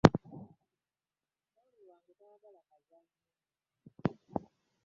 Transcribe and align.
Omwami 1.49 1.81
wange 1.89 2.13
tayagala 2.19 2.61
kazannyo. 2.69 3.17